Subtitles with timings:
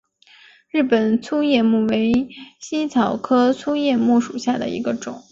[0.71, 2.11] 日本粗叶木为
[2.59, 5.21] 茜草科粗叶木属下的一个种。